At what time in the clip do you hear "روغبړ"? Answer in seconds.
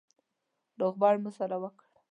0.79-1.15